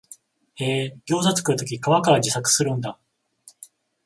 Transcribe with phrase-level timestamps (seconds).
[0.55, 2.99] へえ、ギョウザ作るとき皮から自作するんだ